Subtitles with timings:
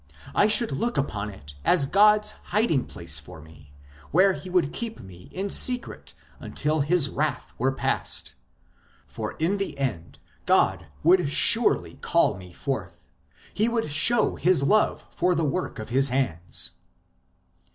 [0.33, 3.71] I should look upon it as God s hiding place for me,
[4.09, 8.33] where He would keep me in secret until His wrath were past;
[9.05, 10.17] for in the end
[10.47, 13.05] God would surely call me forth,
[13.53, 16.71] He would show His love for the work of His hands."